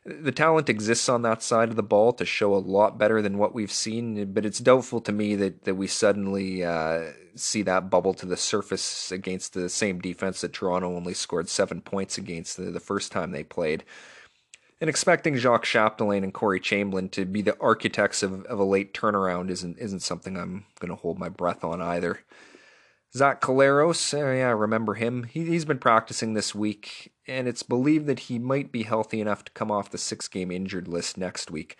[0.06, 3.38] the talent exists on that side of the ball to show a lot better than
[3.38, 7.90] what we've seen, but it's doubtful to me that, that we suddenly uh, see that
[7.90, 12.56] bubble to the surface against the same defense that Toronto only scored seven points against
[12.56, 13.84] the, the first time they played.
[14.80, 18.92] And expecting Jacques Chapdelaine and Corey Chamberlain to be the architects of, of a late
[18.92, 22.20] turnaround isn't isn't something I'm going to hold my breath on either.
[23.16, 25.22] Zach Collaros, uh, yeah, I remember him.
[25.22, 29.42] He, he's been practicing this week, and it's believed that he might be healthy enough
[29.46, 31.78] to come off the six game injured list next week.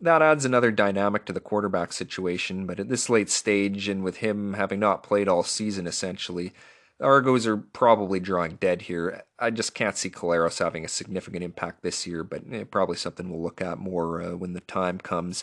[0.00, 4.18] That adds another dynamic to the quarterback situation, but at this late stage, and with
[4.18, 6.52] him having not played all season essentially,
[7.00, 9.24] the Argos are probably drawing dead here.
[9.40, 13.28] I just can't see Collaros having a significant impact this year, but eh, probably something
[13.28, 15.42] we'll look at more uh, when the time comes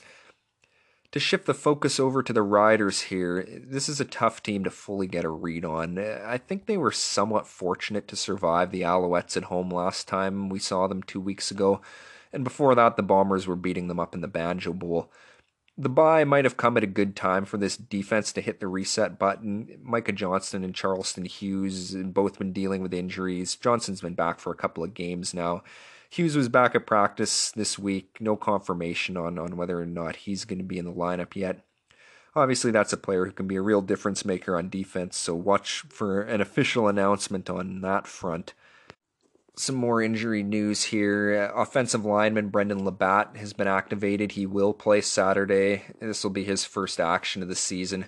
[1.11, 4.69] to shift the focus over to the Riders here, this is a tough team to
[4.69, 5.97] fully get a read on.
[5.97, 10.59] I think they were somewhat fortunate to survive the Alouettes at home last time we
[10.59, 11.81] saw them two weeks ago,
[12.31, 15.11] and before that, the Bombers were beating them up in the Banjo Bowl.
[15.75, 18.67] The bye might have come at a good time for this defense to hit the
[18.67, 19.79] reset button.
[19.81, 23.55] Micah Johnson and Charleston Hughes both been dealing with injuries.
[23.55, 25.63] Johnson's been back for a couple of games now.
[26.09, 28.17] Hughes was back at practice this week.
[28.19, 31.63] No confirmation on, on whether or not he's going to be in the lineup yet.
[32.35, 35.81] Obviously, that's a player who can be a real difference maker on defense, so watch
[35.89, 38.53] for an official announcement on that front.
[39.55, 41.51] Some more injury news here.
[41.55, 44.31] Offensive lineman Brendan LaBatte has been activated.
[44.31, 45.83] He will play Saturday.
[45.99, 48.05] This will be his first action of the season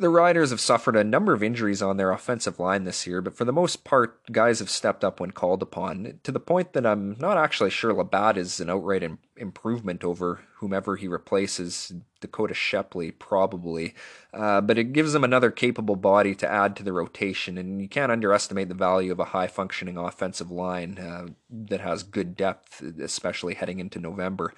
[0.00, 3.36] the Riders have suffered a number of injuries on their offensive line this year, but
[3.36, 6.86] for the most part, guys have stepped up when called upon, to the point that
[6.86, 12.54] I'm not actually sure LaBatte is an outright Im- improvement over whomever he replaces, Dakota
[12.54, 13.94] Shepley, probably.
[14.32, 17.88] Uh, but it gives them another capable body to add to the rotation, and you
[17.88, 22.82] can't underestimate the value of a high functioning offensive line uh, that has good depth,
[23.00, 24.54] especially heading into November.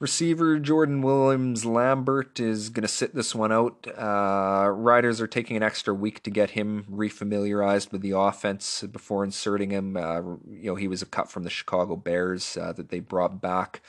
[0.00, 3.86] Receiver Jordan Williams Lambert is going to sit this one out.
[3.96, 9.22] Uh, Riders are taking an extra week to get him refamiliarized with the offense before
[9.22, 9.96] inserting him.
[9.96, 13.40] Uh, you know, he was a cut from the Chicago Bears uh, that they brought
[13.40, 13.82] back.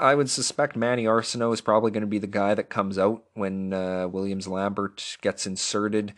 [0.00, 3.24] I would suspect Manny Arceneaux is probably going to be the guy that comes out
[3.34, 6.14] when uh, Williams Lambert gets inserted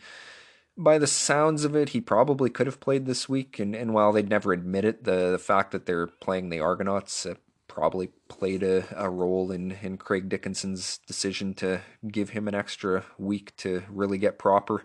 [0.79, 3.59] by the sounds of it, he probably could have played this week.
[3.59, 7.25] And, and while they'd never admit it, the, the fact that they're playing the Argonauts
[7.25, 7.35] uh,
[7.79, 11.79] probably played a, a role in, in Craig Dickenson's decision to
[12.11, 14.83] give him an extra week to really get proper.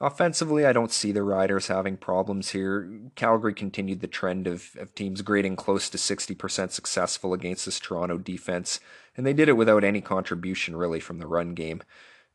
[0.00, 2.90] Offensively, I don't see the Riders having problems here.
[3.14, 8.18] Calgary continued the trend of, of teams grading close to 60% successful against this Toronto
[8.18, 8.80] defense,
[9.16, 11.80] and they did it without any contribution really from the run game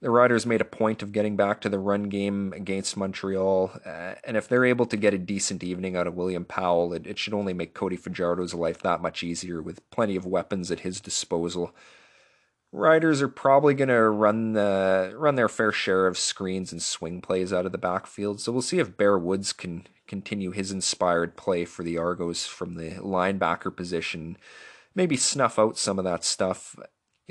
[0.01, 4.15] the Riders made a point of getting back to the run game against Montreal, uh,
[4.23, 7.19] and if they're able to get a decent evening out of William Powell, it, it
[7.19, 10.99] should only make Cody Fajardo's life that much easier with plenty of weapons at his
[10.99, 11.75] disposal.
[12.71, 17.21] Riders are probably going to run the run their fair share of screens and swing
[17.21, 21.37] plays out of the backfield, so we'll see if Bear Woods can continue his inspired
[21.37, 24.37] play for the Argos from the linebacker position,
[24.95, 26.75] maybe snuff out some of that stuff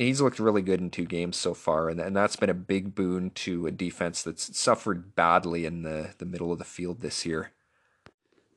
[0.06, 2.94] he's looked really good in two games so far, and, and that's been a big
[2.94, 7.26] boon to a defense that's suffered badly in the, the middle of the field this
[7.26, 7.52] year.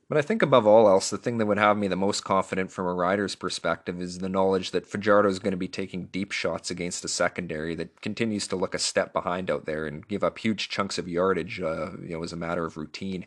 [0.08, 2.70] But I think above all else, the thing that would have me the most confident
[2.70, 6.30] from a rider's perspective is the knowledge that Fajardo is going to be taking deep
[6.30, 10.22] shots against a secondary that continues to look a step behind out there and give
[10.22, 13.26] up huge chunks of yardage, uh, you know, as a matter of routine.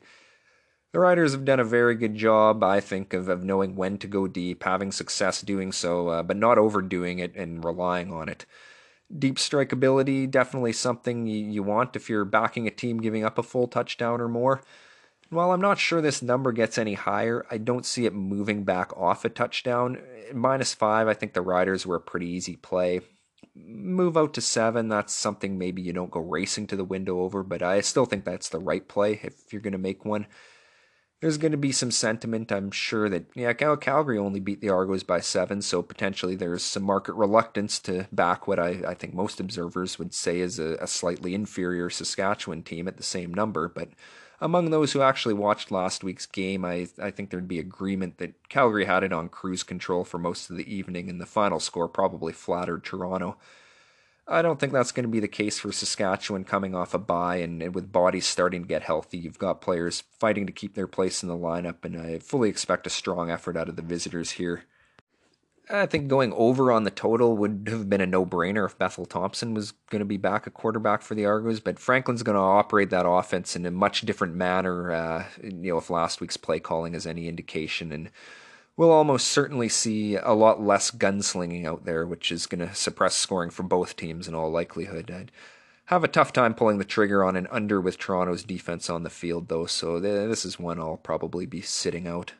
[0.93, 4.07] The Riders have done a very good job, I think, of, of knowing when to
[4.07, 8.45] go deep, having success doing so, uh, but not overdoing it and relying on it.
[9.19, 13.37] Deep strike ability, definitely something you, you want if you're backing a team giving up
[13.37, 14.61] a full touchdown or more.
[15.29, 18.95] While I'm not sure this number gets any higher, I don't see it moving back
[18.97, 20.01] off a touchdown.
[20.33, 23.01] Minus five, I think the Riders were a pretty easy play.
[23.55, 24.87] move out to seven.
[24.87, 28.23] That's something maybe you don't go racing to the window over, but I still think
[28.23, 30.27] that's the right play if you're going to make one.
[31.19, 35.01] There's going to be some sentiment, I'm sure, that, yeah, Calgary only beat the Argos
[35.01, 39.39] by seven, so potentially there's some market reluctance to back what I, I think most
[39.39, 43.67] observers would say is a, a slightly inferior Saskatchewan team at the same number.
[43.67, 43.89] But
[44.39, 48.47] among those who actually watched last week's game, I, I think there'd be agreement that
[48.47, 51.87] Calgary had it on cruise control for most of the evening, and the final score
[51.87, 53.37] probably flattered Toronto.
[54.29, 57.37] I don't think that's going to be the case for Saskatchewan coming off a bye
[57.37, 59.17] and, and, with bodies starting to get healthy.
[59.17, 62.85] You've got players fighting to keep their place in the lineup, and I fully expect
[62.85, 64.65] a strong effort out of the visitors here.
[65.69, 69.05] I think going over on the total would have been a no brainer if Bethel
[69.05, 72.41] Thompson was going to be back a quarterback for the Argos, but Franklin's going to
[72.41, 76.59] operate that offense in a much different manner, uh, you know, if last week's play
[76.59, 77.91] calling is any indication.
[77.91, 78.11] And
[78.77, 83.15] we'll almost certainly see a lot less gunslinging out there, which is going to suppress
[83.15, 85.11] scoring for both teams in all likelihood.
[85.11, 85.31] I'd
[85.85, 89.09] have a tough time pulling the trigger on an under with Toronto's defense on the
[89.09, 92.33] field, though, so this is one I'll probably be sitting out.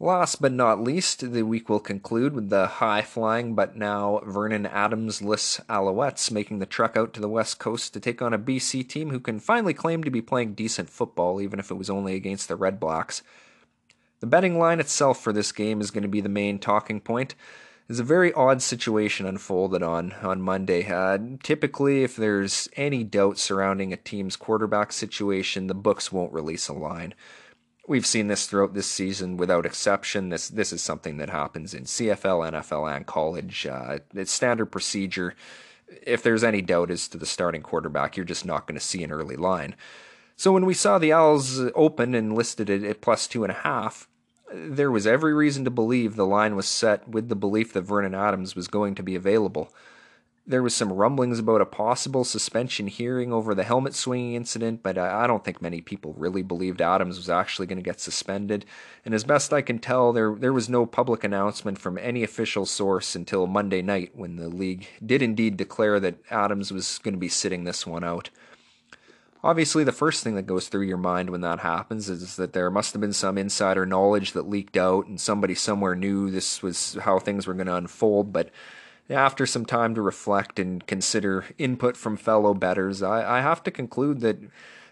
[0.00, 4.66] Last but not least, the week will conclude with the high flying but now Vernon
[4.66, 8.38] Adams less Alouettes making the trek out to the west coast to take on a
[8.38, 11.88] BC team who can finally claim to be playing decent football, even if it was
[11.88, 13.22] only against the Red Blacks.
[14.24, 17.34] The betting line itself for this game is going to be the main talking point.
[17.86, 20.90] There's a very odd situation unfolded on on Monday.
[20.90, 26.68] Uh, typically, if there's any doubt surrounding a team's quarterback situation, the books won't release
[26.68, 27.12] a line.
[27.86, 30.30] We've seen this throughout this season without exception.
[30.30, 33.66] This this is something that happens in CFL, NFL, and college.
[33.66, 35.34] Uh, it's standard procedure.
[36.06, 39.04] If there's any doubt as to the starting quarterback, you're just not going to see
[39.04, 39.76] an early line.
[40.34, 43.56] So when we saw the Owls open and listed it at plus two and a
[43.56, 44.08] half,
[44.54, 48.14] there was every reason to believe the line was set with the belief that Vernon
[48.14, 49.72] Adams was going to be available.
[50.46, 54.98] There was some rumblings about a possible suspension hearing over the helmet swinging incident, but
[54.98, 58.66] I don't think many people really believed Adams was actually going to get suspended.
[59.06, 62.66] And as best I can tell, there there was no public announcement from any official
[62.66, 67.18] source until Monday night when the league did indeed declare that Adams was going to
[67.18, 68.28] be sitting this one out.
[69.44, 72.70] Obviously, the first thing that goes through your mind when that happens is that there
[72.70, 76.96] must have been some insider knowledge that leaked out and somebody somewhere knew this was
[77.02, 78.32] how things were going to unfold.
[78.32, 78.48] But
[79.10, 83.70] after some time to reflect and consider input from fellow betters, I, I have to
[83.70, 84.38] conclude that,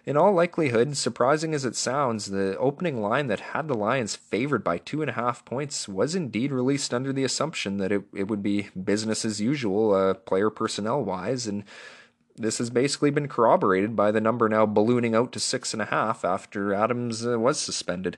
[0.04, 4.62] in all likelihood, surprising as it sounds, the opening line that had the Lions favored
[4.62, 8.28] by two and a half points was indeed released under the assumption that it, it
[8.28, 11.64] would be business as usual, uh, player personnel wise, and
[12.36, 15.86] this has basically been corroborated by the number now ballooning out to six and a
[15.86, 18.16] half after Adams uh, was suspended.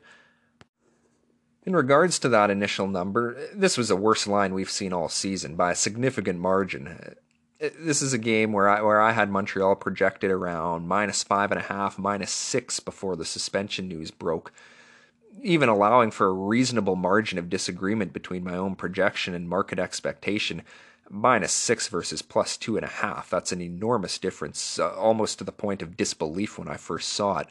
[1.66, 5.56] In regards to that initial number, this was the worst line we've seen all season
[5.56, 6.88] by a significant margin.
[6.88, 11.50] Uh, this is a game where I where I had Montreal projected around minus five
[11.50, 14.52] and a half, minus six before the suspension news broke,
[15.42, 20.62] even allowing for a reasonable margin of disagreement between my own projection and market expectation
[21.10, 23.30] minus six versus plus two and a half.
[23.30, 27.38] That's an enormous difference, uh, almost to the point of disbelief when I first saw
[27.38, 27.48] it.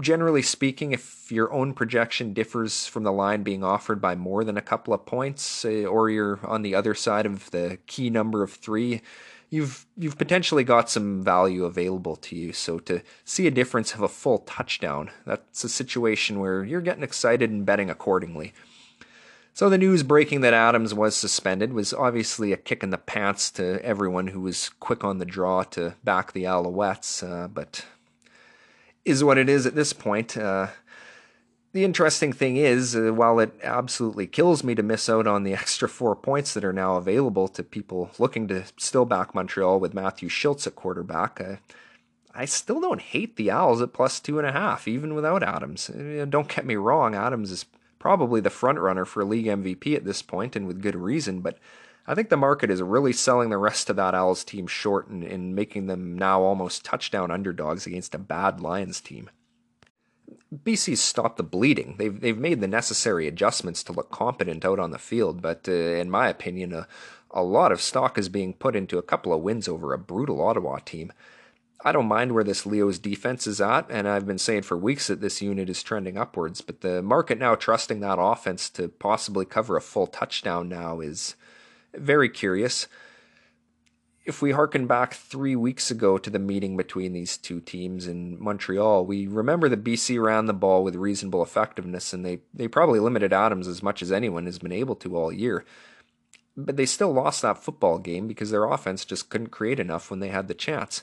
[0.00, 4.56] Generally speaking, if your own projection differs from the line being offered by more than
[4.56, 8.42] a couple of points, uh, or you're on the other side of the key number
[8.42, 9.02] of three,
[9.50, 12.54] you've you've potentially got some value available to you.
[12.54, 17.04] So to see a difference of a full touchdown, that's a situation where you're getting
[17.04, 18.54] excited and betting accordingly.
[19.54, 23.50] So the news breaking that Adams was suspended was obviously a kick in the pants
[23.52, 27.84] to everyone who was quick on the draw to back the Alouettes, uh, but
[29.04, 30.38] is what it is at this point.
[30.38, 30.68] Uh,
[31.72, 35.52] the interesting thing is, uh, while it absolutely kills me to miss out on the
[35.52, 39.92] extra four points that are now available to people looking to still back Montreal with
[39.92, 41.56] Matthew Shiltz at quarterback, uh,
[42.34, 45.90] I still don't hate the Owls at plus two and a half, even without Adams.
[45.90, 47.66] Uh, don't get me wrong, Adams is
[48.02, 51.40] probably the front runner for league MVP at this point, and with good reason.
[51.40, 51.56] But
[52.04, 55.22] I think the market is really selling the rest of that Owls team short and,
[55.22, 59.30] and making them now almost touchdown underdogs against a bad Lions team.
[60.52, 61.94] BC's stopped the bleeding.
[61.96, 65.72] They've they've made the necessary adjustments to look competent out on the field, but uh,
[65.72, 66.88] in my opinion, a,
[67.30, 70.42] a lot of stock is being put into a couple of wins over a brutal
[70.42, 71.12] Ottawa team.
[71.84, 75.08] I don't mind where this Leo's defense is at, and I've been saying for weeks
[75.08, 76.60] that this unit is trending upwards.
[76.60, 81.34] But the market now trusting that offense to possibly cover a full touchdown now is
[81.92, 82.86] very curious.
[84.24, 88.40] If we harken back three weeks ago to the meeting between these two teams in
[88.40, 93.00] Montreal, we remember that BC ran the ball with reasonable effectiveness, and they, they probably
[93.00, 95.64] limited Adams as much as anyone has been able to all year
[96.54, 100.20] but they still lost that football game because their offense just couldn't create enough when
[100.20, 101.02] they had the chance.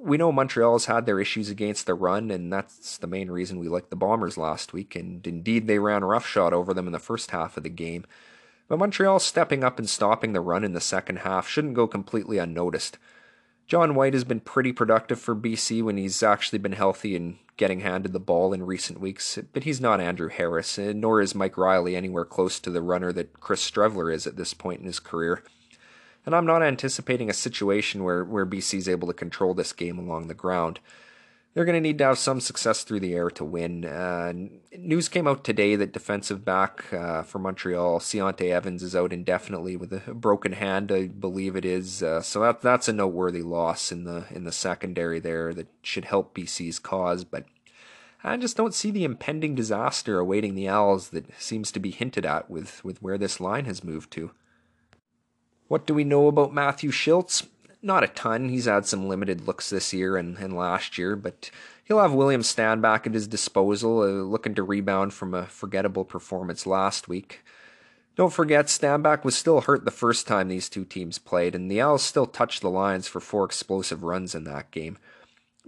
[0.00, 3.68] We know Montreal's had their issues against the run, and that's the main reason we
[3.68, 7.30] liked the Bombers last week, and indeed they ran roughshod over them in the first
[7.30, 8.04] half of the game.
[8.68, 12.38] But Montreal stepping up and stopping the run in the second half shouldn't go completely
[12.38, 12.98] unnoticed.
[13.66, 17.80] John White has been pretty productive for BC when he's actually been healthy and getting
[17.80, 21.96] handed the ball in recent weeks, but he's not Andrew Harris, nor is Mike Reilly
[21.96, 25.42] anywhere close to the runner that Chris Streveler is at this point in his career.
[26.26, 29.98] And I'm not anticipating a situation where, where BC is able to control this game
[29.98, 30.80] along the ground
[31.54, 33.84] they're going to need to have some success through the air to win.
[33.84, 34.32] Uh,
[34.76, 39.76] news came out today that defensive back uh, for Montreal, Ciante Evans, is out indefinitely
[39.76, 42.02] with a broken hand, I believe it is.
[42.02, 46.06] Uh, so that that's a noteworthy loss in the in the secondary there that should
[46.06, 47.22] help BC's cause.
[47.22, 47.44] But
[48.24, 52.26] I just don't see the impending disaster awaiting the Owls that seems to be hinted
[52.26, 54.32] at with with where this line has moved to.
[55.68, 57.46] What do we know about Matthew Shiltz?
[57.84, 58.48] not a ton.
[58.48, 61.50] He's had some limited looks this year and, and last year, but
[61.84, 66.66] he'll have William Stanback at his disposal, uh, looking to rebound from a forgettable performance
[66.66, 67.44] last week.
[68.16, 71.80] Don't forget, Stanback was still hurt the first time these two teams played, and the
[71.80, 74.96] Owls still touched the Lions for four explosive runs in that game.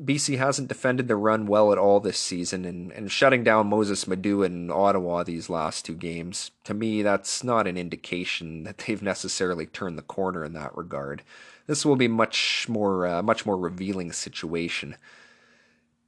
[0.03, 4.07] BC hasn't defended the run well at all this season, and, and shutting down Mossis
[4.07, 9.03] Madu in Ottawa these last two games, to me, that's not an indication that they've
[9.03, 11.22] necessarily turned the corner in that regard.
[11.66, 14.97] This will be much more uh, much more revealing situation.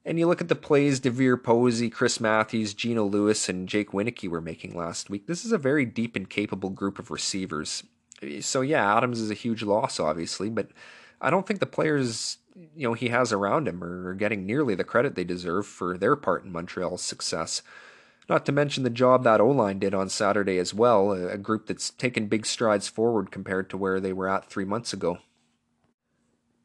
[0.04, 4.28] And you look at the plays DeVier Posey, Chris Matthews, Geno Lewis, and Jake Wieneke
[4.28, 5.26] were making last week.
[5.26, 7.82] This is a very deep and capable group of receivers.
[8.40, 10.68] So yeah, Adams is a huge loss, obviously, but
[11.20, 12.38] I don't think the players
[12.74, 16.16] you know he has around him are getting nearly the credit they deserve for their
[16.16, 17.62] part in Montreal's success.
[18.28, 21.66] Not to mention the job that O line did on Saturday as well, a group
[21.66, 25.18] that's taken big strides forward compared to where they were at three months ago.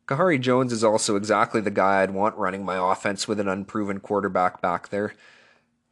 [0.05, 4.01] Kahari Jones is also exactly the guy I'd want running my offense with an unproven
[4.01, 5.13] quarterback back there.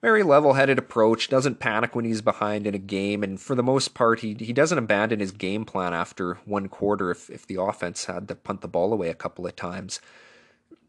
[0.01, 3.61] Very level headed approach, doesn't panic when he's behind in a game, and for the
[3.61, 7.61] most part, he, he doesn't abandon his game plan after one quarter if, if the
[7.61, 10.01] offense had to punt the ball away a couple of times.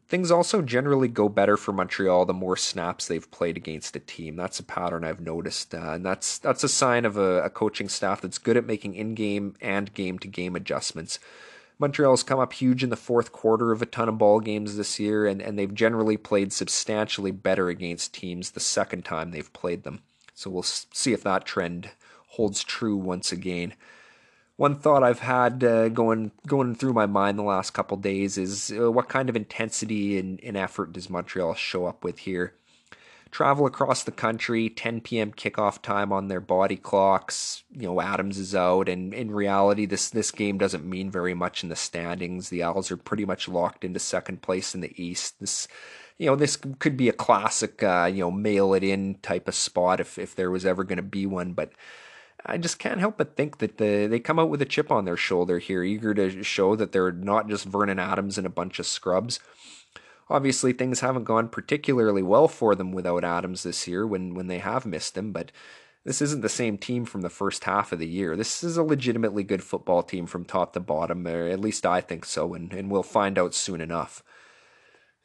[0.09, 4.37] Things also generally go better for Montreal the more snaps they've played against a team.
[4.37, 7.91] That's a pattern I've noticed, uh, and that's that's a sign of a, a coaching
[7.91, 11.19] staff that's good at making in-game and game-to-game adjustments.
[11.83, 15.01] Montreal's come up huge in the fourth quarter of a ton of ball games this
[15.01, 19.83] year, and, and they've generally played substantially better against teams the second time they've played
[19.83, 20.01] them.
[20.33, 21.91] So we'll see if that trend
[22.29, 23.75] holds true once again.
[24.55, 28.73] One thought I've had uh, going going through my mind the last couple days is
[28.79, 32.55] uh, what kind of intensity and, and effort does Montreal show up with here?
[33.33, 35.33] Travel across the country, 10 p.m.
[35.33, 37.65] kickoff time on their body clocks.
[37.73, 41.65] You know, Adams is out, and in reality, this this game doesn't mean very much
[41.65, 42.51] in the standings.
[42.51, 45.41] The Owls are pretty much locked into second place in the East.
[45.41, 45.67] This,
[46.19, 49.55] you know, this could be a classic, uh, you know, mail it in type of
[49.55, 51.73] spot if if there was ever going to be one, but.
[52.45, 55.05] I just can't help but think that the, they come out with a chip on
[55.05, 58.81] their shoulder here, eager to show that they're not just Vernon Adams and a bunch
[58.81, 59.39] of scrubs.
[60.33, 64.61] Obviously, things haven't gone particularly well for them without Adams this year when, when they
[64.61, 65.53] have missed him, but
[66.07, 68.35] this isn't the same team from the first half of the year.
[68.35, 72.01] This is a legitimately good football team from top to bottom, or at least I
[72.01, 74.23] think so, and, and we'll find out soon enough.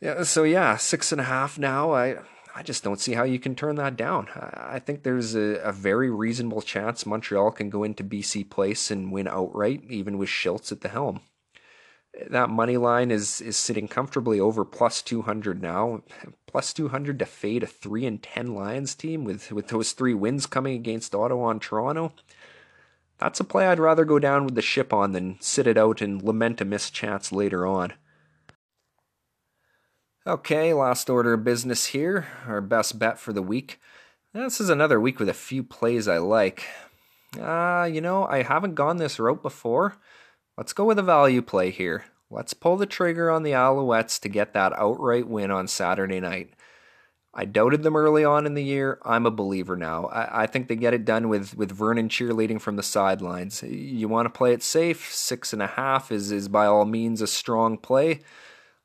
[0.02, 1.94] Yeah, so yeah, six and a half now.
[1.94, 2.18] I
[2.54, 4.28] I just don't see how you can turn that down.
[4.36, 9.12] I think there's a, a, very reasonable chance Montreal can go into BC Place and
[9.12, 11.22] win outright, even with Shiltz at the helm
[12.30, 16.02] that money line is is sitting comfortably over plus 200 now.
[16.46, 20.46] Plus 200 to fade a 3 and 10 lions team with with those three wins
[20.46, 22.14] coming against ottawa and toronto.
[23.20, 26.02] That's a play i'd rather go down with the ship on than sit it out
[26.02, 27.94] and lament a missed chance later on.
[30.26, 32.28] Okay last order of business here.
[32.48, 33.80] Our best bet for the week.
[34.34, 36.66] This is another week with a few plays i like.
[37.40, 39.98] Uh, you know i haven't gone this route before
[40.58, 42.06] Let's go with a value play here.
[42.32, 46.50] Let's pull the trigger on the Alouettes to get that outright win on Saturday night.
[47.34, 49.00] I doubted them early on in the year.
[49.04, 50.06] I'm a believer now.
[50.08, 53.62] I, I, think they get it done with, with Vernon cheerleading from the sidelines.
[53.62, 55.14] You want to play it safe?
[55.14, 58.22] Six and a half is, is by all means a strong play.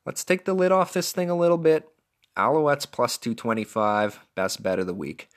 [0.05, 1.89] Let's take the lid off this thing a little bit.
[2.37, 5.29] Alouettes plus 225, best bet of the week.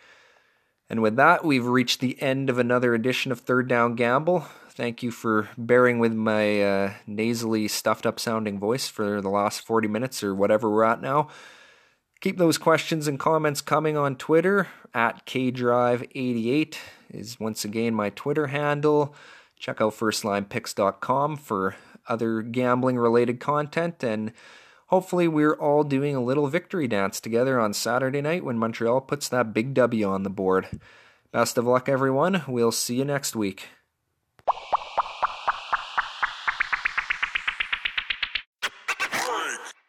[0.90, 4.46] And with that, we've reached the end of another edition of Third Down Gamble.
[4.76, 9.62] Thank you for bearing with my uh, nasally, stuffed up sounding voice for the last
[9.62, 11.28] 40 minutes or whatever we're at now.
[12.20, 16.76] Keep those questions and comments coming on Twitter at KDrive88
[17.08, 19.14] is once again my Twitter handle.
[19.58, 21.74] Check out firstlinepicks.com for
[22.06, 24.30] other gambling related content and
[24.88, 29.30] hopefully we're all doing a little victory dance together on Saturday night when Montreal puts
[29.30, 30.68] that big W on the board.
[31.32, 32.42] Best of luck everyone.
[32.46, 33.68] We'll see you next week
[34.48, 34.85] you